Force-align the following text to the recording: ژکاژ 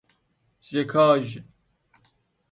ژکاژ 0.69 1.27